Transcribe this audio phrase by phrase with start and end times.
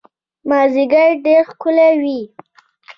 [0.49, 2.21] مازیګر ډېر ښکلی وي